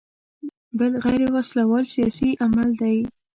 [0.77, 2.97] بل غیر وسله وال سیاسي عمل دی.